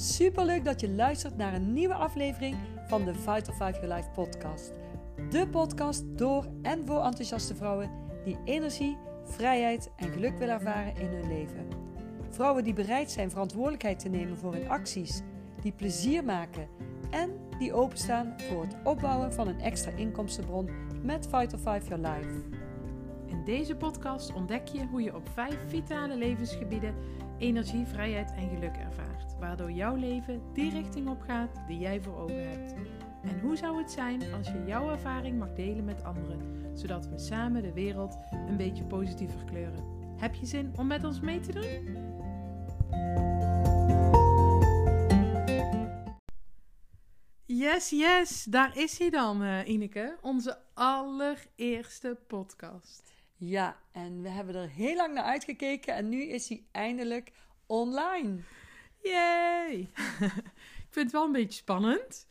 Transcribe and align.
Super 0.00 0.44
leuk 0.44 0.64
dat 0.64 0.80
je 0.80 0.90
luistert 0.90 1.36
naar 1.36 1.54
een 1.54 1.72
nieuwe 1.72 1.94
aflevering 1.94 2.56
van 2.86 3.04
de 3.04 3.14
Vital 3.14 3.54
5 3.54 3.80
Your 3.80 3.94
Life 3.94 4.10
podcast. 4.10 4.72
De 5.30 5.48
podcast 5.48 6.04
door 6.18 6.46
en 6.62 6.86
voor 6.86 7.04
enthousiaste 7.04 7.54
vrouwen 7.54 7.90
die 8.24 8.38
energie, 8.44 8.96
vrijheid 9.24 9.90
en 9.96 10.08
geluk 10.08 10.38
willen 10.38 10.54
ervaren 10.54 10.96
in 10.96 11.06
hun 11.06 11.28
leven. 11.28 11.68
Vrouwen 12.30 12.64
die 12.64 12.72
bereid 12.72 13.10
zijn 13.10 13.30
verantwoordelijkheid 13.30 13.98
te 13.98 14.08
nemen 14.08 14.36
voor 14.38 14.52
hun 14.52 14.68
acties, 14.68 15.22
die 15.62 15.72
plezier 15.72 16.24
maken 16.24 16.68
en 17.10 17.30
die 17.58 17.72
openstaan 17.72 18.34
voor 18.36 18.62
het 18.62 18.76
opbouwen 18.84 19.32
van 19.32 19.48
een 19.48 19.60
extra 19.60 19.90
inkomstenbron 19.90 20.68
met 21.02 21.28
Vital 21.30 21.58
5 21.58 21.88
Your 21.88 22.08
Life. 22.08 22.42
In 23.26 23.44
deze 23.44 23.76
podcast 23.76 24.32
ontdek 24.32 24.68
je 24.68 24.86
hoe 24.86 25.02
je 25.02 25.14
op 25.14 25.28
vijf 25.28 25.58
vitale 25.68 26.16
levensgebieden 26.16 26.94
energie, 27.40 27.86
vrijheid 27.86 28.32
en 28.32 28.48
geluk 28.48 28.76
ervaart, 28.76 29.38
waardoor 29.38 29.70
jouw 29.70 29.94
leven 29.94 30.42
die 30.52 30.70
richting 30.70 31.08
op 31.08 31.20
gaat 31.20 31.62
die 31.66 31.78
jij 31.78 32.00
voor 32.00 32.16
ogen 32.16 32.48
hebt. 32.48 32.74
En 33.22 33.40
hoe 33.40 33.56
zou 33.56 33.78
het 33.78 33.90
zijn 33.90 34.32
als 34.34 34.46
je 34.46 34.64
jouw 34.66 34.90
ervaring 34.90 35.38
mag 35.38 35.52
delen 35.52 35.84
met 35.84 36.04
anderen, 36.04 36.78
zodat 36.78 37.08
we 37.08 37.18
samen 37.18 37.62
de 37.62 37.72
wereld 37.72 38.18
een 38.30 38.56
beetje 38.56 38.84
positiever 38.84 39.44
kleuren? 39.44 39.84
Heb 40.16 40.34
je 40.34 40.46
zin 40.46 40.72
om 40.76 40.86
met 40.86 41.04
ons 41.04 41.20
mee 41.20 41.40
te 41.40 41.52
doen? 41.52 42.08
Yes, 47.46 47.90
yes, 47.90 48.44
daar 48.44 48.76
is 48.76 48.98
hij 48.98 49.10
dan, 49.10 49.42
uh, 49.42 49.68
Ineke. 49.68 50.16
Onze 50.20 50.58
allereerste 50.74 52.18
podcast. 52.26 53.19
Ja, 53.42 53.76
en 53.92 54.22
we 54.22 54.28
hebben 54.28 54.54
er 54.54 54.68
heel 54.68 54.96
lang 54.96 55.14
naar 55.14 55.24
uitgekeken 55.24 55.94
en 55.94 56.08
nu 56.08 56.22
is 56.22 56.48
hij 56.48 56.66
eindelijk 56.70 57.32
online. 57.66 58.40
Yay! 59.02 59.90
Ik 60.86 60.96
vind 60.96 61.04
het 61.06 61.12
wel 61.12 61.24
een 61.24 61.32
beetje 61.32 61.58
spannend. 61.58 62.28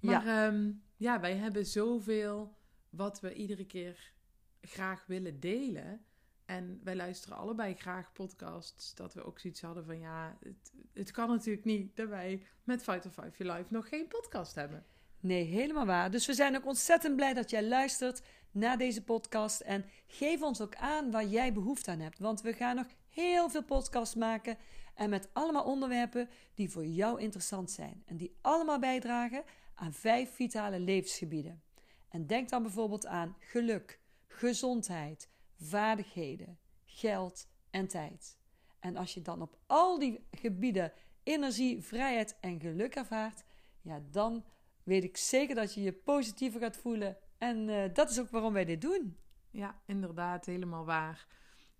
Maar 0.00 0.24
ja. 0.24 0.46
Ehm, 0.46 0.72
ja, 0.96 1.20
wij 1.20 1.36
hebben 1.36 1.66
zoveel 1.66 2.56
wat 2.90 3.20
we 3.20 3.34
iedere 3.34 3.66
keer 3.66 4.12
graag 4.60 5.06
willen 5.06 5.40
delen. 5.40 6.04
En 6.44 6.80
wij 6.84 6.96
luisteren 6.96 7.36
allebei 7.36 7.74
graag 7.74 8.12
podcasts. 8.12 8.94
Dat 8.94 9.14
we 9.14 9.24
ook 9.24 9.38
zoiets 9.38 9.60
hadden 9.60 9.84
van 9.84 9.98
ja, 9.98 10.38
het, 10.42 10.72
het 10.92 11.10
kan 11.10 11.28
natuurlijk 11.28 11.64
niet 11.64 11.96
dat 11.96 12.08
wij 12.08 12.46
met 12.64 12.82
Fight 12.82 13.06
of 13.06 13.14
Five 13.14 13.44
Your 13.44 13.58
Life 13.58 13.72
nog 13.72 13.88
geen 13.88 14.08
podcast 14.08 14.54
hebben. 14.54 14.86
Nee, 15.26 15.44
helemaal 15.44 15.86
waar. 15.86 16.10
Dus 16.10 16.26
we 16.26 16.34
zijn 16.34 16.56
ook 16.56 16.66
ontzettend 16.66 17.16
blij 17.16 17.34
dat 17.34 17.50
jij 17.50 17.64
luistert 17.64 18.22
naar 18.50 18.78
deze 18.78 19.02
podcast. 19.02 19.60
En 19.60 19.84
geef 20.06 20.42
ons 20.42 20.60
ook 20.60 20.76
aan 20.76 21.10
waar 21.10 21.24
jij 21.24 21.52
behoefte 21.52 21.90
aan 21.90 22.00
hebt. 22.00 22.18
Want 22.18 22.40
we 22.40 22.52
gaan 22.52 22.76
nog 22.76 22.86
heel 23.08 23.50
veel 23.50 23.64
podcasts 23.64 24.14
maken. 24.14 24.58
En 24.94 25.10
met 25.10 25.28
allemaal 25.32 25.64
onderwerpen 25.64 26.28
die 26.54 26.70
voor 26.70 26.86
jou 26.86 27.20
interessant 27.20 27.70
zijn. 27.70 28.02
En 28.06 28.16
die 28.16 28.36
allemaal 28.40 28.78
bijdragen 28.78 29.44
aan 29.74 29.92
vijf 29.92 30.34
vitale 30.34 30.80
levensgebieden. 30.80 31.62
En 32.08 32.26
denk 32.26 32.48
dan 32.48 32.62
bijvoorbeeld 32.62 33.06
aan 33.06 33.36
geluk, 33.38 34.00
gezondheid, 34.26 35.28
vaardigheden, 35.60 36.58
geld 36.84 37.46
en 37.70 37.88
tijd. 37.88 38.38
En 38.80 38.96
als 38.96 39.14
je 39.14 39.22
dan 39.22 39.42
op 39.42 39.58
al 39.66 39.98
die 39.98 40.26
gebieden 40.30 40.92
energie, 41.22 41.82
vrijheid 41.82 42.36
en 42.40 42.60
geluk 42.60 42.94
ervaart, 42.94 43.44
ja, 43.80 44.02
dan 44.10 44.44
weet 44.86 45.04
ik 45.04 45.16
zeker 45.16 45.54
dat 45.54 45.74
je 45.74 45.82
je 45.82 45.92
positiever 45.92 46.60
gaat 46.60 46.76
voelen. 46.76 47.16
En 47.38 47.68
uh, 47.68 47.84
dat 47.92 48.10
is 48.10 48.20
ook 48.20 48.30
waarom 48.30 48.52
wij 48.52 48.64
dit 48.64 48.80
doen. 48.80 49.16
Ja, 49.50 49.80
inderdaad, 49.86 50.46
helemaal 50.46 50.84
waar. 50.84 51.26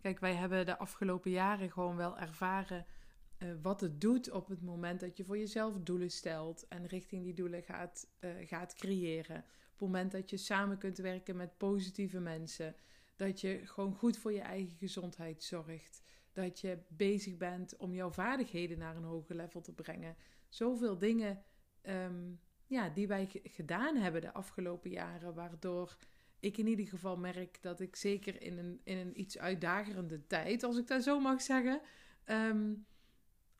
Kijk, 0.00 0.18
wij 0.18 0.34
hebben 0.34 0.66
de 0.66 0.78
afgelopen 0.78 1.30
jaren 1.30 1.70
gewoon 1.70 1.96
wel 1.96 2.18
ervaren 2.18 2.86
uh, 3.38 3.48
wat 3.62 3.80
het 3.80 4.00
doet 4.00 4.30
op 4.30 4.48
het 4.48 4.62
moment 4.62 5.00
dat 5.00 5.16
je 5.16 5.24
voor 5.24 5.38
jezelf 5.38 5.78
doelen 5.78 6.10
stelt 6.10 6.68
en 6.68 6.86
richting 6.86 7.22
die 7.22 7.34
doelen 7.34 7.62
gaat, 7.62 8.08
uh, 8.20 8.30
gaat 8.40 8.74
creëren. 8.74 9.36
Op 9.38 9.72
het 9.72 9.80
moment 9.80 10.12
dat 10.12 10.30
je 10.30 10.36
samen 10.36 10.78
kunt 10.78 10.98
werken 10.98 11.36
met 11.36 11.56
positieve 11.56 12.20
mensen. 12.20 12.74
Dat 13.16 13.40
je 13.40 13.60
gewoon 13.64 13.94
goed 13.94 14.16
voor 14.16 14.32
je 14.32 14.40
eigen 14.40 14.76
gezondheid 14.76 15.42
zorgt. 15.42 16.02
Dat 16.32 16.60
je 16.60 16.78
bezig 16.88 17.36
bent 17.36 17.76
om 17.76 17.94
jouw 17.94 18.10
vaardigheden 18.10 18.78
naar 18.78 18.96
een 18.96 19.04
hoger 19.04 19.36
level 19.36 19.60
te 19.60 19.72
brengen. 19.72 20.16
Zoveel 20.48 20.98
dingen 20.98 21.42
um, 21.82 22.40
ja, 22.66 22.88
die 22.88 23.06
wij 23.06 23.28
gedaan 23.42 23.96
hebben 23.96 24.20
de 24.20 24.32
afgelopen 24.32 24.90
jaren, 24.90 25.34
waardoor 25.34 25.96
ik 26.40 26.58
in 26.58 26.66
ieder 26.66 26.86
geval 26.86 27.16
merk 27.16 27.62
dat 27.62 27.80
ik 27.80 27.96
zeker 27.96 28.42
in 28.42 28.58
een, 28.58 28.80
in 28.84 28.98
een 28.98 29.20
iets 29.20 29.38
uitdagerende 29.38 30.26
tijd, 30.26 30.62
als 30.62 30.76
ik 30.76 30.86
dat 30.86 31.02
zo 31.02 31.20
mag 31.20 31.42
zeggen, 31.42 31.80
um, 32.24 32.86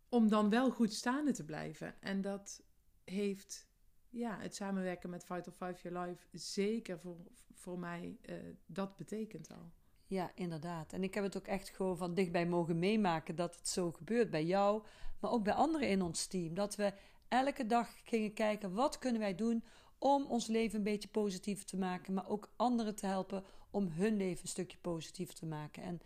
om 0.09 0.28
dan 0.28 0.50
wel 0.50 0.71
goed 0.71 0.93
staande 0.93 1.33
te 1.33 1.45
blijven. 1.45 2.00
En 2.00 2.21
dat 2.21 2.62
heeft 3.05 3.69
ja, 4.11 4.39
het 4.41 4.55
samenwerken 4.55 5.11
met 5.11 5.31
of 5.31 5.56
Five 5.56 5.89
Your 5.89 6.06
Life 6.06 6.27
zeker 6.33 6.99
voor, 6.99 7.16
voor 7.53 7.78
mij, 7.78 8.19
uh, 8.22 8.37
dat 8.66 8.97
betekent 8.97 9.50
al. 9.50 9.72
Ja, 10.06 10.31
inderdaad. 10.34 10.93
En 10.93 11.03
ik 11.03 11.15
heb 11.15 11.25
het 11.25 11.37
ook 11.37 11.47
echt 11.47 11.69
gewoon 11.69 11.97
van 11.97 12.15
dichtbij 12.15 12.47
mogen 12.47 12.78
meemaken 12.78 13.37
dat 13.37 13.56
het 13.56 13.69
zo 13.69 13.93
gebeurt 13.93 14.31
bij 14.31 14.45
jou, 14.45 14.84
maar 15.21 15.31
ook 15.31 15.45
bij 15.45 15.53
anderen 15.53 15.89
in 15.89 16.03
ons 16.03 16.27
team. 16.27 16.55
Dat 16.55 16.77
we 16.77 16.93
elke 17.29 17.67
dag 17.67 17.89
gingen 18.05 18.33
kijken 18.33 18.75
wat 18.75 18.99
kunnen 18.99 19.21
wij 19.21 19.35
doen 19.35 19.65
om 19.99 20.25
ons 20.25 20.47
leven 20.47 20.79
een 20.79 20.85
beetje 20.85 21.09
positiever 21.09 21.65
te 21.65 21.77
maken, 21.77 22.15
maar 22.15 22.29
ook 22.29 22.51
anderen 22.57 22.95
te 22.95 23.07
helpen 23.07 23.45
om 23.71 23.89
hun 23.89 24.17
leven 24.17 24.43
een 24.43 24.49
stukje 24.49 24.79
positiever 24.79 25.35
te 25.35 25.47
maken. 25.47 25.83
En 25.83 26.01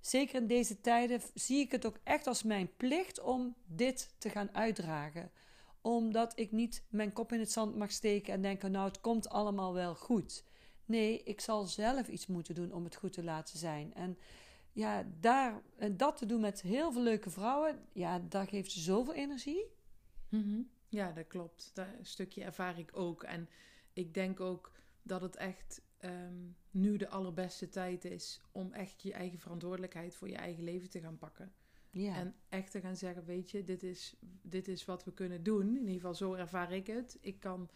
zeker 0.00 0.34
in 0.34 0.46
deze 0.46 0.80
tijden 0.80 1.20
zie 1.34 1.58
ik 1.58 1.70
het 1.70 1.86
ook 1.86 1.98
echt 2.02 2.26
als 2.26 2.42
mijn 2.42 2.76
plicht 2.76 3.20
om 3.20 3.54
dit 3.66 4.14
te 4.18 4.30
gaan 4.30 4.54
uitdragen. 4.54 5.30
Omdat 5.80 6.38
ik 6.38 6.52
niet 6.52 6.82
mijn 6.88 7.12
kop 7.12 7.32
in 7.32 7.40
het 7.40 7.52
zand 7.52 7.76
mag 7.76 7.90
steken 7.90 8.32
en 8.32 8.42
denken: 8.42 8.70
nou, 8.70 8.86
het 8.88 9.00
komt 9.00 9.28
allemaal 9.28 9.74
wel 9.74 9.94
goed. 9.94 10.44
Nee, 10.84 11.22
ik 11.22 11.40
zal 11.40 11.64
zelf 11.64 12.08
iets 12.08 12.26
moeten 12.26 12.54
doen 12.54 12.72
om 12.72 12.84
het 12.84 12.96
goed 12.96 13.12
te 13.12 13.24
laten 13.24 13.58
zijn. 13.58 13.94
En 13.94 14.18
ja, 14.72 15.06
daar, 15.20 15.62
en 15.76 15.96
dat 15.96 16.16
te 16.16 16.26
doen 16.26 16.40
met 16.40 16.62
heel 16.62 16.92
veel 16.92 17.02
leuke 17.02 17.30
vrouwen, 17.30 17.78
ja, 17.92 18.18
dat 18.18 18.48
geeft 18.48 18.72
zoveel 18.72 19.14
energie. 19.14 19.75
Mm 20.28 20.70
Ja, 20.88 21.12
dat 21.12 21.26
klopt. 21.26 21.70
Dat 21.74 21.86
stukje 22.02 22.44
ervaar 22.44 22.78
ik 22.78 22.90
ook. 22.92 23.22
En 23.22 23.48
ik 23.92 24.14
denk 24.14 24.40
ook 24.40 24.72
dat 25.02 25.20
het 25.20 25.36
echt 25.36 25.82
um, 26.04 26.56
nu 26.70 26.96
de 26.96 27.08
allerbeste 27.08 27.68
tijd 27.68 28.04
is 28.04 28.40
om 28.52 28.72
echt 28.72 29.02
je 29.02 29.12
eigen 29.12 29.38
verantwoordelijkheid 29.38 30.14
voor 30.14 30.28
je 30.28 30.36
eigen 30.36 30.64
leven 30.64 30.90
te 30.90 31.00
gaan 31.00 31.18
pakken. 31.18 31.52
Ja. 31.90 32.14
En 32.14 32.34
echt 32.48 32.70
te 32.70 32.80
gaan 32.80 32.96
zeggen, 32.96 33.24
weet 33.24 33.50
je, 33.50 33.64
dit 33.64 33.82
is, 33.82 34.16
dit 34.42 34.68
is 34.68 34.84
wat 34.84 35.04
we 35.04 35.12
kunnen 35.12 35.42
doen. 35.42 35.68
In 35.68 35.78
ieder 35.78 35.94
geval, 35.94 36.14
zo 36.14 36.34
ervaar 36.34 36.72
ik 36.72 36.86
het. 36.86 37.18
Ik, 37.20 37.40
kan, 37.40 37.70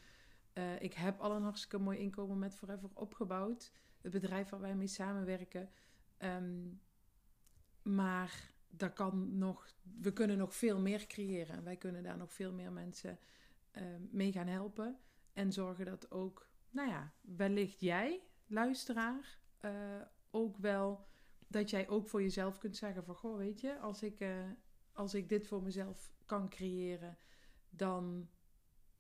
uh, 0.55 0.83
ik 0.83 0.95
heb 0.95 1.21
al 1.21 1.37
een 1.37 1.43
hartstikke 1.43 1.79
mooi 1.79 1.99
inkomen 1.99 2.39
met 2.39 2.55
Forever 2.55 2.91
opgebouwd. 2.95 3.73
Het 4.01 4.13
bedrijf 4.13 4.49
waar 4.49 4.61
wij 4.61 4.75
mee 4.75 4.87
samenwerken. 4.87 5.71
Um, 6.19 6.81
maar 7.83 8.50
daar 8.71 8.93
kan 8.93 9.39
nog, 9.39 9.67
we 10.01 10.13
kunnen 10.13 10.39
nog 10.39 10.55
veel 10.55 10.81
meer 10.81 11.07
creëren. 11.07 11.57
En 11.57 11.65
wij 11.65 11.77
kunnen 11.77 12.03
daar 12.03 12.17
nog 12.17 12.33
veel 12.33 12.53
meer 12.53 12.73
mensen 12.73 13.19
uh, 13.73 13.83
mee 14.11 14.33
gaan 14.33 14.47
helpen. 14.47 14.99
En 15.33 15.53
zorgen 15.53 15.85
dat 15.85 16.11
ook, 16.11 16.49
nou 16.71 16.89
ja, 16.89 17.13
wellicht 17.21 17.81
jij, 17.81 18.21
luisteraar, 18.47 19.39
uh, 19.65 19.71
ook 20.31 20.57
wel, 20.57 21.07
dat 21.47 21.71
jij 21.71 21.89
ook 21.89 22.09
voor 22.09 22.23
jezelf 22.23 22.59
kunt 22.59 22.77
zeggen 22.77 23.05
van, 23.05 23.15
goh, 23.15 23.37
weet 23.37 23.61
je, 23.61 23.79
als 23.79 24.03
ik, 24.03 24.21
uh, 24.21 24.29
als 24.93 25.15
ik 25.15 25.29
dit 25.29 25.47
voor 25.47 25.63
mezelf 25.63 26.13
kan 26.27 26.49
creëren, 26.49 27.19
dan 27.71 28.29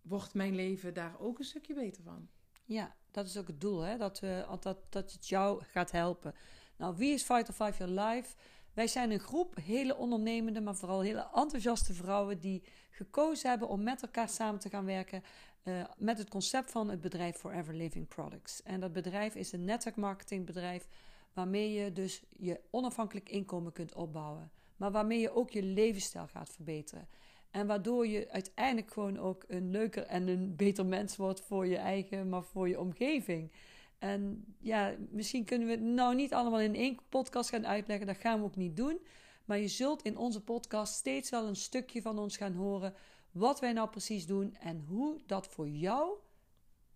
wordt 0.02 0.34
mijn 0.34 0.54
leven 0.54 0.94
daar 0.94 1.20
ook 1.20 1.38
een 1.38 1.44
stukje 1.44 1.75
beter 1.75 2.02
van. 2.02 2.28
Ja, 2.64 2.97
dat 3.10 3.26
is 3.26 3.37
ook 3.37 3.47
het 3.47 3.60
doel, 3.60 3.81
hè? 3.81 3.97
Dat, 3.97 4.20
we, 4.20 4.56
dat, 4.60 4.92
dat 4.92 5.12
het 5.12 5.28
jou 5.28 5.64
gaat 5.64 5.91
helpen. 5.91 6.34
Nou, 6.76 6.97
wie 6.97 7.12
is 7.12 7.22
Fighter 7.22 7.54
5 7.54 7.78
Your 7.78 7.92
Life? 8.00 8.37
Wij 8.75 8.86
zijn 8.86 9.10
een 9.10 9.20
groep 9.20 9.56
hele 9.62 9.97
ondernemende, 9.97 10.61
maar 10.61 10.76
vooral 10.76 11.00
hele 11.00 11.28
enthousiaste 11.34 11.94
vrouwen 11.94 12.40
die 12.40 12.62
gekozen 12.90 13.49
hebben 13.50 13.69
om 13.69 13.82
met 13.82 14.02
elkaar 14.02 14.28
samen 14.28 14.61
te 14.61 14.69
gaan 14.69 14.84
werken 14.84 15.22
uh, 15.64 15.84
met 15.96 16.19
het 16.19 16.28
concept 16.28 16.70
van 16.70 16.90
het 16.90 17.00
bedrijf 17.00 17.37
Forever 17.37 17.75
Living 17.75 18.08
Products. 18.08 18.62
En 18.62 18.81
dat 18.81 18.93
bedrijf 18.93 19.34
is 19.34 19.52
een 19.52 19.64
netwerkmarketingbedrijf 19.64 20.88
waarmee 21.32 21.72
je 21.72 21.93
dus 21.93 22.22
je 22.31 22.61
onafhankelijk 22.70 23.28
inkomen 23.28 23.72
kunt 23.72 23.94
opbouwen, 23.94 24.50
maar 24.76 24.90
waarmee 24.90 25.20
je 25.20 25.34
ook 25.34 25.50
je 25.50 25.62
levensstijl 25.62 26.26
gaat 26.26 26.50
verbeteren. 26.50 27.08
En 27.50 27.67
waardoor 27.67 28.06
je 28.06 28.31
uiteindelijk 28.31 28.93
gewoon 28.93 29.19
ook 29.19 29.44
een 29.49 29.70
leuker 29.70 30.02
en 30.02 30.28
een 30.28 30.56
beter 30.56 30.87
mens 30.87 31.17
wordt 31.17 31.40
voor 31.40 31.67
je 31.67 31.76
eigen, 31.76 32.28
maar 32.28 32.43
voor 32.43 32.69
je 32.69 32.81
omgeving. 32.81 33.52
En 34.00 34.44
ja, 34.58 34.94
misschien 35.11 35.44
kunnen 35.44 35.67
we 35.69 35.75
het 35.75 35.82
nou 35.82 36.14
niet 36.14 36.32
allemaal 36.35 36.61
in 36.61 36.75
één 36.75 36.99
podcast 37.08 37.50
gaan 37.50 37.67
uitleggen. 37.67 38.06
Dat 38.06 38.17
gaan 38.17 38.38
we 38.38 38.44
ook 38.44 38.56
niet 38.56 38.76
doen. 38.76 39.00
Maar 39.44 39.58
je 39.58 39.69
zult 39.69 40.02
in 40.02 40.17
onze 40.17 40.41
podcast 40.41 40.94
steeds 40.94 41.31
wel 41.31 41.47
een 41.47 41.56
stukje 41.56 42.02
van 42.02 42.19
ons 42.19 42.37
gaan 42.37 42.55
horen. 42.55 42.94
Wat 43.31 43.61
wij 43.61 43.73
nou 43.73 43.88
precies 43.88 44.26
doen 44.26 44.55
en 44.55 44.81
hoe 44.81 45.20
dat 45.26 45.47
voor 45.47 45.69
jou 45.69 46.19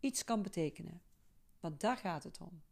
iets 0.01 0.25
kan 0.25 0.43
betekenen. 0.43 1.03
Want 1.61 1.81
daar 1.81 1.97
gaat 1.97 2.25
het 2.25 2.41
om. 2.41 2.62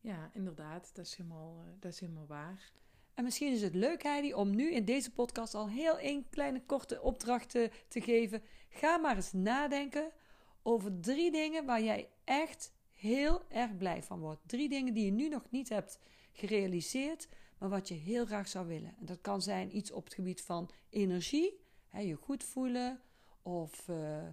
Ja, 0.00 0.30
inderdaad. 0.32 0.90
Dat 0.94 1.06
is 1.06 1.14
helemaal, 1.14 1.60
eh, 1.60 1.72
dat 1.80 1.92
is 1.92 2.00
helemaal 2.00 2.26
waar. 2.26 2.72
En 3.14 3.24
misschien 3.24 3.52
is 3.52 3.62
het 3.62 3.74
leuk, 3.74 4.02
Heidi, 4.02 4.34
om 4.34 4.54
nu 4.54 4.72
in 4.72 4.84
deze 4.84 5.12
podcast 5.12 5.54
al 5.54 5.68
heel 5.68 5.98
één 5.98 6.28
kleine 6.30 6.62
korte 6.66 7.00
opdracht 7.00 7.50
te, 7.50 7.70
te 7.88 8.00
geven. 8.00 8.42
Ga 8.68 8.96
maar 8.96 9.16
eens 9.16 9.32
nadenken 9.32 10.10
over 10.62 11.00
drie 11.00 11.30
dingen 11.30 11.64
waar 11.64 11.82
jij 11.82 12.08
echt 12.24 12.72
heel 13.02 13.42
erg 13.48 13.76
blij 13.76 14.02
van 14.02 14.18
wordt. 14.18 14.40
Drie 14.46 14.68
dingen 14.68 14.94
die 14.94 15.04
je 15.04 15.10
nu 15.10 15.28
nog 15.28 15.50
niet 15.50 15.68
hebt 15.68 15.98
gerealiseerd, 16.32 17.28
maar 17.58 17.68
wat 17.68 17.88
je 17.88 17.94
heel 17.94 18.26
graag 18.26 18.48
zou 18.48 18.66
willen. 18.66 18.94
En 18.98 19.06
dat 19.06 19.20
kan 19.20 19.42
zijn 19.42 19.76
iets 19.76 19.92
op 19.92 20.04
het 20.04 20.14
gebied 20.14 20.42
van 20.42 20.70
energie, 20.88 21.60
hè, 21.88 22.00
je 22.00 22.14
goed 22.14 22.44
voelen, 22.44 23.00
of 23.42 23.88
uh, 23.88 24.28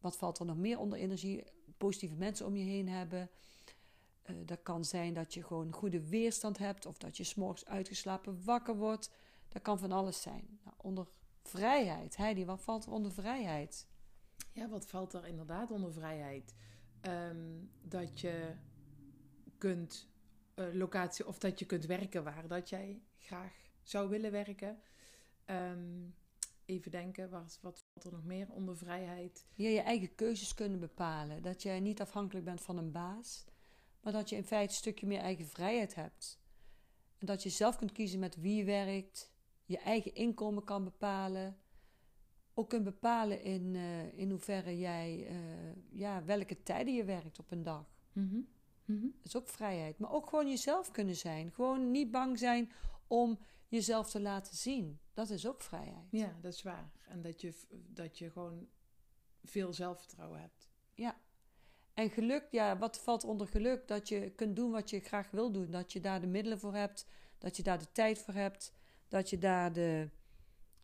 wat 0.00 0.16
valt 0.16 0.38
er 0.38 0.46
nog 0.46 0.56
meer 0.56 0.78
onder 0.78 0.98
energie? 0.98 1.44
Positieve 1.76 2.14
mensen 2.14 2.46
om 2.46 2.56
je 2.56 2.64
heen 2.64 2.88
hebben. 2.88 3.30
Uh, 4.30 4.36
dat 4.46 4.62
kan 4.62 4.84
zijn 4.84 5.14
dat 5.14 5.34
je 5.34 5.42
gewoon 5.42 5.72
goede 5.72 6.08
weerstand 6.08 6.58
hebt, 6.58 6.86
of 6.86 6.98
dat 6.98 7.16
je 7.16 7.24
s'morgens 7.24 7.66
uitgeslapen 7.66 8.44
wakker 8.44 8.76
wordt. 8.76 9.10
Dat 9.48 9.62
kan 9.62 9.78
van 9.78 9.92
alles 9.92 10.22
zijn. 10.22 10.60
Nou, 10.64 10.76
onder 10.80 11.06
vrijheid, 11.42 12.16
Heidi, 12.16 12.44
wat 12.44 12.62
valt 12.62 12.84
er 12.84 12.92
onder 12.92 13.12
vrijheid? 13.12 13.86
Ja, 14.52 14.68
wat 14.68 14.86
valt 14.86 15.12
er 15.12 15.26
inderdaad 15.26 15.70
onder 15.70 15.92
vrijheid? 15.92 16.54
Um, 17.06 17.70
dat 17.82 18.20
je 18.20 18.54
kunt 19.58 20.08
uh, 20.54 20.74
locatie 20.74 21.26
of 21.26 21.38
dat 21.38 21.58
je 21.58 21.66
kunt 21.66 21.86
werken 21.86 22.24
waar 22.24 22.48
dat 22.48 22.68
jij 22.68 23.02
graag 23.18 23.52
zou 23.82 24.08
willen 24.08 24.30
werken. 24.30 24.80
Um, 25.46 26.14
even 26.64 26.90
denken, 26.90 27.30
wat, 27.30 27.58
wat 27.62 27.84
valt 27.92 28.04
er 28.04 28.12
nog 28.12 28.24
meer 28.24 28.50
onder 28.50 28.76
vrijheid? 28.76 29.46
Ja, 29.54 29.68
je 29.68 29.80
eigen 29.80 30.14
keuzes 30.14 30.54
kunnen 30.54 30.80
bepalen. 30.80 31.42
Dat 31.42 31.62
jij 31.62 31.80
niet 31.80 32.00
afhankelijk 32.00 32.44
bent 32.44 32.60
van 32.60 32.78
een 32.78 32.92
baas, 32.92 33.44
maar 34.00 34.12
dat 34.12 34.28
je 34.28 34.36
in 34.36 34.44
feite 34.44 34.72
een 34.72 34.78
stukje 34.78 35.06
meer 35.06 35.20
eigen 35.20 35.46
vrijheid 35.46 35.94
hebt. 35.94 36.40
En 37.18 37.26
dat 37.26 37.42
je 37.42 37.48
zelf 37.48 37.76
kunt 37.76 37.92
kiezen 37.92 38.18
met 38.18 38.36
wie 38.36 38.56
je 38.56 38.64
werkt, 38.64 39.32
je 39.64 39.78
eigen 39.78 40.14
inkomen 40.14 40.64
kan 40.64 40.84
bepalen. 40.84 41.59
Ook 42.54 42.68
kunt 42.68 42.84
bepalen 42.84 43.42
in, 43.42 43.74
uh, 43.74 44.18
in 44.18 44.30
hoeverre 44.30 44.78
jij, 44.78 45.26
uh, 45.30 45.36
ja, 45.90 46.24
welke 46.24 46.62
tijden 46.62 46.94
je 46.94 47.04
werkt 47.04 47.38
op 47.38 47.50
een 47.50 47.62
dag. 47.62 47.98
Mm 48.12 48.28
-hmm. 48.28 48.48
Mm 48.84 48.98
-hmm. 49.00 49.14
Dat 49.16 49.26
is 49.26 49.36
ook 49.36 49.48
vrijheid. 49.48 49.98
Maar 49.98 50.12
ook 50.12 50.28
gewoon 50.28 50.48
jezelf 50.48 50.90
kunnen 50.90 51.16
zijn. 51.16 51.52
Gewoon 51.52 51.90
niet 51.90 52.10
bang 52.10 52.38
zijn 52.38 52.72
om 53.06 53.38
jezelf 53.68 54.10
te 54.10 54.20
laten 54.20 54.56
zien. 54.56 55.00
Dat 55.12 55.30
is 55.30 55.46
ook 55.46 55.62
vrijheid. 55.62 56.06
Ja, 56.10 56.36
dat 56.40 56.52
is 56.52 56.62
waar. 56.62 56.90
En 57.08 57.22
dat 57.22 57.40
je, 57.40 57.54
dat 57.70 58.18
je 58.18 58.30
gewoon 58.30 58.68
veel 59.44 59.72
zelfvertrouwen 59.72 60.40
hebt. 60.40 60.68
Ja. 60.94 61.16
En 61.94 62.10
geluk, 62.10 62.46
ja, 62.50 62.78
wat 62.78 63.00
valt 63.00 63.24
onder 63.24 63.46
geluk? 63.46 63.88
Dat 63.88 64.08
je 64.08 64.30
kunt 64.30 64.56
doen 64.56 64.70
wat 64.70 64.90
je 64.90 65.00
graag 65.00 65.30
wil 65.30 65.52
doen. 65.52 65.70
Dat 65.70 65.92
je 65.92 66.00
daar 66.00 66.20
de 66.20 66.26
middelen 66.26 66.58
voor 66.58 66.74
hebt. 66.74 67.06
Dat 67.38 67.56
je 67.56 67.62
daar 67.62 67.78
de 67.78 67.92
tijd 67.92 68.18
voor 68.18 68.34
hebt. 68.34 68.72
Dat 69.08 69.30
je 69.30 69.38
daar 69.38 69.72
de, 69.72 70.08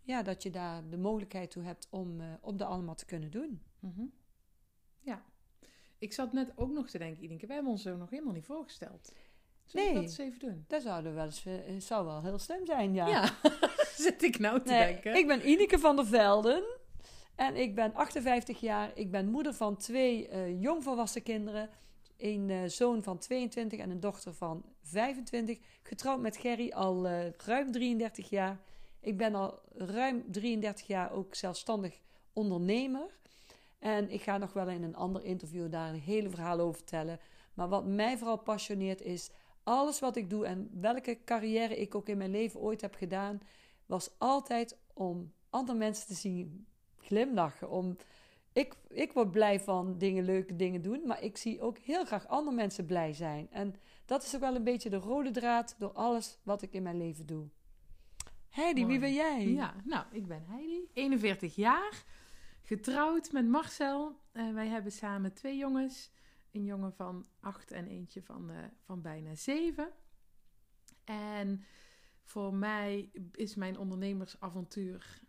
ja, 0.07 0.23
dat 0.23 0.43
je 0.43 0.51
daar 0.51 0.89
de 0.89 0.99
mogelijkheid 0.99 1.51
toe 1.51 1.63
hebt 1.63 1.87
om, 1.91 2.21
uh, 2.21 2.27
om 2.41 2.57
dat 2.57 2.69
allemaal 2.69 2.95
te 2.95 3.05
kunnen 3.05 3.31
doen. 3.31 3.63
Mm 3.81 3.93
-hmm. 3.97 4.13
Ja. 5.01 5.25
Ik 5.99 6.13
zat 6.13 6.33
net 6.33 6.53
ook 6.57 6.71
nog 6.71 6.89
te 6.89 6.99
denken, 6.99 7.25
Idenke, 7.25 7.47
wij 7.47 7.55
hebben 7.55 7.73
ons 7.73 7.83
zo 7.83 7.97
nog 7.97 8.11
helemaal 8.11 8.33
niet 8.33 8.45
voorgesteld. 8.45 9.13
Zullen 9.65 9.87
nee, 9.87 9.95
we 9.95 10.01
dat 10.01 10.11
eens 10.11 10.19
even 10.19 10.39
doen? 10.39 10.65
Dat 10.69 10.83
zouden 10.83 11.15
wel 11.15 11.25
eens, 11.25 11.45
uh, 11.47 11.81
zou 11.81 12.05
wel 12.05 12.23
heel 12.23 12.39
slim 12.39 12.67
zijn, 12.67 12.95
ja. 12.95 13.07
Ja, 13.07 13.35
zit 14.07 14.23
ik 14.23 14.39
nou 14.39 14.63
te 14.63 14.73
nee, 14.73 14.93
denken. 14.93 15.17
Ik 15.17 15.27
ben 15.27 15.49
Ineke 15.49 15.79
van 15.79 15.97
der 15.97 16.07
Velden 16.07 16.65
en 17.35 17.57
ik 17.57 17.75
ben 17.75 17.95
58 17.95 18.61
jaar. 18.61 18.91
Ik 18.95 19.11
ben 19.11 19.31
moeder 19.31 19.55
van 19.55 19.77
twee 19.77 20.29
uh, 20.29 20.63
jongvolwassen 20.63 21.23
kinderen. 21.23 21.71
Een 22.17 22.49
uh, 22.49 22.65
zoon 22.67 23.03
van 23.03 23.19
22 23.19 23.79
en 23.79 23.91
een 23.91 24.01
dochter 24.01 24.35
van 24.35 24.65
25. 24.83 25.59
Getrouwd 25.83 26.21
met 26.21 26.37
Gerry 26.37 26.71
al 26.73 27.09
ruim 27.37 27.73
33 27.73 28.31
jaar. 28.31 28.61
Ik 29.07 29.17
ben 29.17 29.35
al 29.35 29.61
ruim 29.75 30.25
33 30.31 30.87
jaar 30.87 31.13
ook 31.13 31.35
zelfstandig 31.35 32.01
ondernemer. 32.33 33.19
En 33.79 34.11
ik 34.11 34.23
ga 34.23 34.39
nog 34.39 34.53
wel 34.53 34.69
in 34.69 34.83
een 34.83 34.97
ander 34.97 35.25
interview 35.25 35.71
daar 35.71 35.89
een 35.89 36.01
hele 36.01 36.31
verhaal 36.31 36.61
over 36.61 36.75
vertellen. 36.75 37.21
Maar 37.55 37.69
wat 37.69 37.87
mij 37.87 38.19
vooral 38.19 38.39
passioneert 38.39 39.01
is 39.01 39.31
alles 39.63 39.99
wat 39.99 40.17
ik 40.17 40.31
doe 40.31 40.47
en 40.47 40.71
welke 40.81 41.19
carrière 41.25 41.77
ik 41.77 41.95
ook 41.95 42.09
in 42.09 42.19
mijn 42.19 42.31
leven 42.31 42.61
ooit 42.61 42.81
heb 42.81 42.95
gedaan, 42.95 43.41
was 43.87 44.11
altijd 44.19 44.79
om 44.93 45.33
andere 45.51 45.79
mensen 45.79 46.07
te 46.07 46.15
zien 46.15 46.67
glimlachen. 46.99 47.71
Om, 47.71 47.97
ik, 48.53 48.77
ik 48.89 49.13
word 49.13 49.31
blij 49.31 49.61
van 49.61 49.99
dingen, 49.99 50.25
leuke 50.25 50.57
dingen 50.57 50.83
doen, 50.83 51.03
maar 51.05 51.23
ik 51.23 51.37
zie 51.37 51.61
ook 51.61 51.79
heel 51.79 52.05
graag 52.05 52.29
andere 52.29 52.57
mensen 52.57 52.87
blij 52.87 53.13
zijn. 53.13 53.51
En 53.51 53.75
dat 54.05 54.23
is 54.23 54.35
ook 54.35 54.41
wel 54.41 54.55
een 54.55 54.65
beetje 54.65 54.91
de 54.91 54.97
rode 54.97 55.31
draad 55.31 55.75
door 55.79 55.93
alles 55.93 56.39
wat 56.43 56.63
ik 56.63 56.73
in 56.73 56.83
mijn 56.83 56.99
leven 56.99 57.27
doe. 57.27 57.49
Heidi, 58.57 58.81
Mooi. 58.81 58.93
wie 58.93 59.01
ben 59.01 59.15
jij? 59.15 59.49
Ja, 59.49 59.75
nou, 59.85 60.05
ik 60.11 60.27
ben 60.27 60.45
Heidi, 60.47 60.89
41 60.93 61.55
jaar, 61.55 62.05
getrouwd 62.63 63.33
met 63.33 63.49
Marcel. 63.49 64.21
Uh, 64.33 64.53
wij 64.53 64.67
hebben 64.67 64.93
samen 64.93 65.33
twee 65.33 65.57
jongens. 65.57 66.11
Een 66.53 66.65
jongen 66.65 66.93
van 66.93 67.27
acht 67.41 67.71
en 67.71 67.87
eentje 67.87 68.23
van, 68.23 68.51
uh, 68.51 68.57
van 68.85 69.03
bijna 69.03 69.35
zeven. 69.35 69.89
En 71.05 71.65
voor 72.23 72.55
mij 72.55 73.11
is 73.33 73.55
mijn 73.55 73.79
ondernemersavontuur 73.79 75.21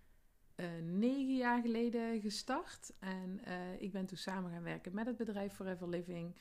uh, 0.55 0.65
negen 0.83 1.35
jaar 1.35 1.61
geleden 1.61 2.21
gestart. 2.21 2.93
En 2.99 3.39
ik 3.79 3.91
ben 3.91 4.05
toen 4.05 4.17
samen 4.17 4.51
gaan 4.51 4.63
werken 4.63 4.93
met 4.93 5.05
het 5.05 5.17
bedrijf 5.17 5.53
Forever 5.53 5.89
Living. 5.89 6.35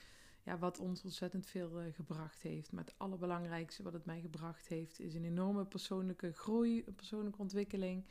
Ja, 0.46 0.58
wat 0.58 0.78
ons 0.78 1.02
ontzettend 1.02 1.46
veel 1.46 1.82
uh, 1.82 1.93
gebracht 1.93 2.43
heeft. 2.43 2.72
Maar 2.72 2.84
het 2.84 2.98
allerbelangrijkste 2.98 3.82
wat 3.82 3.93
het 3.93 4.04
mij 4.04 4.20
gebracht 4.20 4.69
heeft, 4.69 5.00
is 5.00 5.14
een 5.14 5.25
enorme 5.25 5.66
persoonlijke 5.66 6.32
groei, 6.32 6.84
persoonlijke 6.84 7.38
ontwikkeling. 7.38 8.06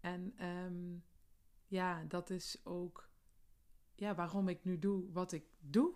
En 0.00 0.44
um, 0.46 1.04
ja, 1.66 2.04
dat 2.04 2.30
is 2.30 2.60
ook 2.62 3.08
ja, 3.94 4.14
waarom 4.14 4.48
ik 4.48 4.64
nu 4.64 4.78
doe 4.78 5.12
wat 5.12 5.32
ik 5.32 5.44
doe. 5.60 5.94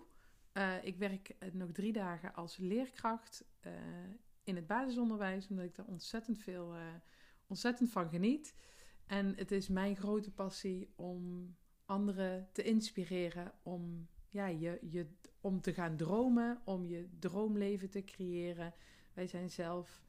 Uh, 0.53 0.83
ik 0.83 0.97
werk 0.97 1.35
nog 1.53 1.71
drie 1.71 1.93
dagen 1.93 2.33
als 2.33 2.57
leerkracht 2.57 3.45
in 4.43 4.55
het 4.55 4.67
basisonderwijs, 4.67 5.47
omdat 5.47 5.65
ik 5.65 5.75
daar 5.75 5.85
ontzettend 5.85 6.39
veel, 6.39 6.75
ontzettend 7.47 7.89
van 7.89 8.09
geniet. 8.09 8.55
En 9.05 9.35
het 9.35 9.51
is 9.51 9.67
mijn 9.67 9.95
grote 9.95 10.31
passie 10.31 10.93
om 10.95 11.55
anderen 11.85 12.49
te 12.51 12.63
inspireren 12.63 13.51
om, 13.63 14.07
ja, 14.29 14.47
je, 14.47 14.79
je, 14.81 15.07
om 15.41 15.61
te 15.61 15.73
gaan 15.73 15.95
dromen, 15.95 16.61
om 16.63 16.85
je 16.85 17.07
droomleven 17.19 17.89
te 17.89 18.03
creëren. 18.03 18.73
Wij 19.13 19.27
zijn 19.27 19.49
zelf 19.49 20.01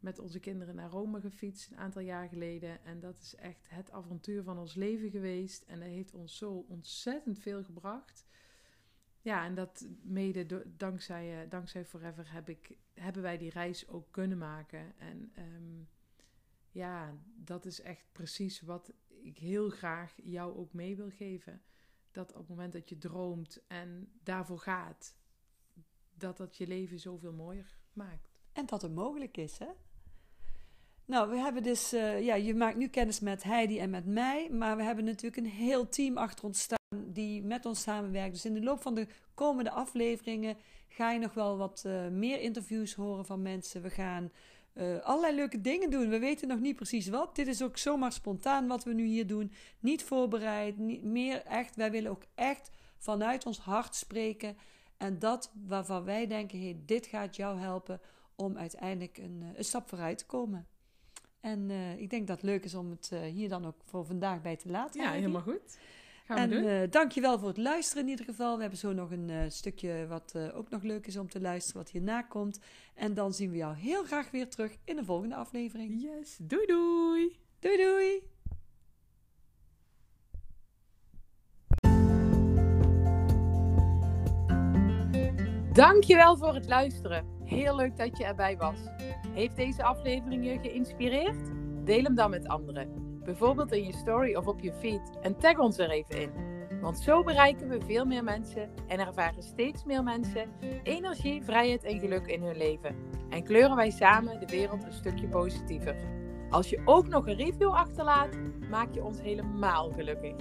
met 0.00 0.18
onze 0.18 0.40
kinderen 0.40 0.74
naar 0.74 0.90
Rome 0.90 1.20
gefietst 1.20 1.70
een 1.70 1.76
aantal 1.76 2.02
jaar 2.02 2.28
geleden. 2.28 2.84
En 2.84 3.00
dat 3.00 3.18
is 3.18 3.34
echt 3.34 3.68
het 3.68 3.90
avontuur 3.90 4.42
van 4.42 4.58
ons 4.58 4.74
leven 4.74 5.10
geweest. 5.10 5.62
En 5.62 5.78
dat 5.78 5.88
heeft 5.88 6.14
ons 6.14 6.36
zo 6.36 6.64
ontzettend 6.68 7.38
veel 7.38 7.64
gebracht. 7.64 8.26
Ja, 9.20 9.44
en 9.44 9.54
dat 9.54 9.88
mede 10.02 10.66
dankzij, 10.76 11.44
uh, 11.44 11.50
dankzij 11.50 11.84
Forever 11.84 12.32
heb 12.32 12.48
ik, 12.48 12.76
hebben 12.94 13.22
wij 13.22 13.38
die 13.38 13.50
reis 13.50 13.88
ook 13.88 14.06
kunnen 14.10 14.38
maken. 14.38 14.98
En 14.98 15.32
um, 15.38 15.88
ja, 16.70 17.14
dat 17.36 17.64
is 17.64 17.80
echt 17.80 18.04
precies 18.12 18.60
wat 18.60 18.92
ik 19.08 19.38
heel 19.38 19.70
graag 19.70 20.14
jou 20.22 20.56
ook 20.56 20.72
mee 20.72 20.96
wil 20.96 21.10
geven. 21.10 21.62
Dat 22.12 22.32
op 22.32 22.38
het 22.38 22.48
moment 22.48 22.72
dat 22.72 22.88
je 22.88 22.98
droomt 22.98 23.60
en 23.66 24.12
daarvoor 24.22 24.58
gaat, 24.58 25.16
dat 26.14 26.36
dat 26.36 26.56
je 26.56 26.66
leven 26.66 26.98
zoveel 26.98 27.32
mooier 27.32 27.78
maakt. 27.92 28.28
En 28.52 28.66
dat 28.66 28.82
het 28.82 28.94
mogelijk 28.94 29.36
is, 29.36 29.58
hè? 29.58 29.68
Nou, 31.04 31.30
we 31.30 31.36
hebben 31.36 31.62
dus, 31.62 31.94
uh, 31.94 32.24
ja, 32.24 32.34
je 32.34 32.54
maakt 32.54 32.76
nu 32.76 32.88
kennis 32.88 33.20
met 33.20 33.42
Heidi 33.42 33.78
en 33.78 33.90
met 33.90 34.06
mij, 34.06 34.50
maar 34.50 34.76
we 34.76 34.82
hebben 34.82 35.04
natuurlijk 35.04 35.36
een 35.36 35.52
heel 35.52 35.88
team 35.88 36.16
achter 36.16 36.44
ons 36.44 36.60
staan 36.60 36.78
die 37.06 37.42
met 37.42 37.66
ons 37.66 37.82
samenwerkt. 37.82 38.32
Dus 38.32 38.44
in 38.44 38.54
de 38.54 38.62
loop 38.62 38.82
van 38.82 38.94
de 38.94 39.06
komende 39.34 39.70
afleveringen 39.70 40.56
ga 40.88 41.12
je 41.12 41.18
nog 41.18 41.34
wel 41.34 41.56
wat 41.56 41.82
uh, 41.86 42.08
meer 42.08 42.40
interviews 42.40 42.94
horen 42.94 43.26
van 43.26 43.42
mensen. 43.42 43.82
We 43.82 43.90
gaan 43.90 44.32
uh, 44.78 44.98
allerlei 45.00 45.34
leuke 45.34 45.60
dingen 45.60 45.90
doen. 45.90 46.08
We 46.08 46.18
weten 46.18 46.48
nog 46.48 46.60
niet 46.60 46.76
precies 46.76 47.08
wat. 47.08 47.36
Dit 47.36 47.46
is 47.46 47.62
ook 47.62 47.76
zomaar 47.76 48.12
spontaan 48.12 48.66
wat 48.66 48.84
we 48.84 48.92
nu 48.92 49.04
hier 49.04 49.26
doen. 49.26 49.52
Niet 49.80 50.02
voorbereid, 50.02 50.78
niet 50.78 51.02
meer 51.02 51.42
echt. 51.44 51.76
Wij 51.76 51.90
willen 51.90 52.10
ook 52.10 52.24
echt 52.34 52.70
vanuit 52.98 53.46
ons 53.46 53.58
hart 53.58 53.94
spreken. 53.94 54.56
En 54.96 55.18
dat 55.18 55.52
waarvan 55.66 56.04
wij 56.04 56.26
denken, 56.26 56.60
hey, 56.60 56.80
dit 56.86 57.06
gaat 57.06 57.36
jou 57.36 57.58
helpen 57.58 58.00
om 58.34 58.56
uiteindelijk 58.56 59.18
een, 59.18 59.44
een 59.54 59.64
stap 59.64 59.88
vooruit 59.88 60.18
te 60.18 60.26
komen. 60.26 60.66
En 61.40 61.68
uh, 61.70 61.98
ik 61.98 62.10
denk 62.10 62.26
dat 62.26 62.36
het 62.36 62.46
leuk 62.46 62.64
is 62.64 62.74
om 62.74 62.90
het 62.90 63.10
uh, 63.12 63.20
hier 63.20 63.48
dan 63.48 63.66
ook 63.66 63.76
voor 63.84 64.06
vandaag 64.06 64.42
bij 64.42 64.56
te 64.56 64.68
laten. 64.68 65.00
Ja, 65.00 65.10
helemaal 65.10 65.42
goed. 65.42 65.78
Gaan 66.28 66.36
en 66.38 66.48
we 66.48 66.54
doen. 66.54 66.64
Uh, 66.64 66.80
dankjewel 66.90 67.38
voor 67.38 67.48
het 67.48 67.56
luisteren 67.56 68.02
in 68.02 68.08
ieder 68.08 68.24
geval. 68.24 68.54
We 68.54 68.60
hebben 68.60 68.78
zo 68.78 68.92
nog 68.92 69.10
een 69.10 69.52
stukje 69.52 70.06
wat 70.08 70.34
ook 70.54 70.70
nog 70.70 70.82
leuk 70.82 71.06
is 71.06 71.16
om 71.16 71.28
te 71.28 71.40
luisteren, 71.40 71.82
wat 71.82 71.90
hierna 71.90 72.22
komt. 72.22 72.60
En 72.94 73.14
dan 73.14 73.32
zien 73.32 73.50
we 73.50 73.56
jou 73.56 73.76
heel 73.76 74.04
graag 74.04 74.30
weer 74.30 74.48
terug 74.48 74.76
in 74.84 74.96
de 74.96 75.04
volgende 75.04 75.34
aflevering. 75.34 76.02
Yes, 76.02 76.38
doei 76.42 76.66
doei! 76.66 77.38
Doei 77.58 77.76
doei! 77.76 78.22
Dankjewel 85.72 86.36
voor 86.36 86.54
het 86.54 86.66
luisteren. 86.66 87.26
Heel 87.44 87.76
leuk 87.76 87.96
dat 87.96 88.18
je 88.18 88.24
erbij 88.24 88.56
was. 88.56 88.78
Heeft 89.34 89.56
deze 89.56 89.82
aflevering 89.82 90.44
je 90.44 90.58
geïnspireerd? 90.58 91.50
Deel 91.84 92.02
hem 92.02 92.14
dan 92.14 92.30
met 92.30 92.48
anderen. 92.48 93.07
Bijvoorbeeld 93.28 93.72
in 93.72 93.84
je 93.84 93.92
story 93.92 94.34
of 94.34 94.46
op 94.46 94.60
je 94.60 94.72
feed 94.72 95.18
en 95.22 95.38
tag 95.38 95.58
ons 95.58 95.78
er 95.78 95.90
even 95.90 96.20
in. 96.20 96.30
Want 96.80 96.98
zo 96.98 97.22
bereiken 97.22 97.68
we 97.68 97.80
veel 97.86 98.04
meer 98.04 98.24
mensen 98.24 98.70
en 98.86 98.98
ervaren 98.98 99.42
steeds 99.42 99.84
meer 99.84 100.02
mensen 100.02 100.50
energie, 100.82 101.44
vrijheid 101.44 101.84
en 101.84 102.00
geluk 102.00 102.26
in 102.26 102.42
hun 102.42 102.56
leven. 102.56 102.96
En 103.30 103.44
kleuren 103.44 103.76
wij 103.76 103.90
samen 103.90 104.40
de 104.40 104.46
wereld 104.46 104.84
een 104.84 104.92
stukje 104.92 105.28
positiever. 105.28 105.96
Als 106.50 106.70
je 106.70 106.80
ook 106.84 107.08
nog 107.08 107.26
een 107.26 107.36
review 107.36 107.70
achterlaat, 107.70 108.38
maak 108.70 108.94
je 108.94 109.04
ons 109.04 109.20
helemaal 109.20 109.90
gelukkig. 109.90 110.34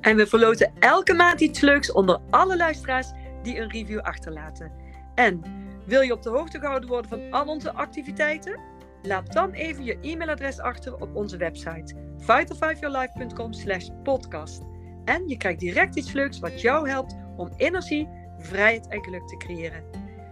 En 0.00 0.16
we 0.16 0.26
verloten 0.26 0.72
elke 0.78 1.14
maand 1.14 1.40
iets 1.40 1.60
leuks 1.60 1.92
onder 1.92 2.20
alle 2.30 2.56
luisteraars 2.56 3.12
die 3.42 3.58
een 3.58 3.70
review 3.70 4.00
achterlaten. 4.00 4.72
En 5.14 5.42
wil 5.86 6.00
je 6.00 6.12
op 6.12 6.22
de 6.22 6.30
hoogte 6.30 6.58
gehouden 6.58 6.88
worden 6.88 7.10
van 7.10 7.32
al 7.32 7.46
onze 7.46 7.72
activiteiten? 7.72 8.71
Laat 9.02 9.32
dan 9.32 9.52
even 9.52 9.84
je 9.84 9.98
e-mailadres 10.00 10.58
achter 10.58 11.00
op 11.00 11.16
onze 11.16 11.36
website 11.36 11.94
vitalfiveyourlife.com 12.18 13.52
slash 13.52 13.88
podcast. 14.02 14.62
En 15.04 15.28
je 15.28 15.36
krijgt 15.36 15.60
direct 15.60 15.96
iets 15.96 16.12
leuks 16.12 16.38
wat 16.38 16.60
jou 16.60 16.88
helpt 16.88 17.16
om 17.36 17.50
energie, 17.56 18.08
vrijheid 18.38 18.88
en 18.88 19.04
geluk 19.04 19.28
te 19.28 19.36
creëren. 19.36 19.84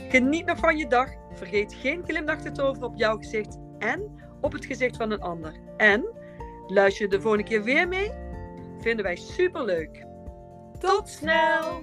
Geniet 0.09 0.47
nog 0.47 0.59
van 0.59 0.77
je 0.77 0.87
dag. 0.87 1.09
Vergeet 1.33 1.75
geen 1.75 2.03
glimlach 2.05 2.41
te 2.41 2.53
toveren 2.53 2.89
op 2.89 2.97
jouw 2.97 3.17
gezicht 3.17 3.59
en 3.79 4.21
op 4.41 4.53
het 4.53 4.65
gezicht 4.65 4.97
van 4.97 5.11
een 5.11 5.21
ander. 5.21 5.53
En 5.77 6.05
luister 6.67 7.05
je 7.05 7.11
de 7.11 7.21
volgende 7.21 7.45
keer 7.45 7.63
weer 7.63 7.89
mee? 7.89 8.11
Vinden 8.81 9.05
wij 9.05 9.17
super 9.17 9.65
leuk. 9.65 10.07
Tot 10.79 11.09
snel! 11.09 11.83